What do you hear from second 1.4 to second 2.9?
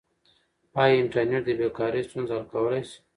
د بې کارۍ ستونزه حل کولای